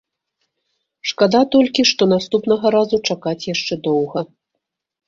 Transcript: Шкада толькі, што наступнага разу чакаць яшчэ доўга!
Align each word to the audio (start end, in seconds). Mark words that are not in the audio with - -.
Шкада 1.11 1.41
толькі, 1.57 1.87
што 1.91 2.09
наступнага 2.15 2.67
разу 2.79 3.03
чакаць 3.13 3.39
яшчэ 3.53 3.73
доўга! 3.91 4.19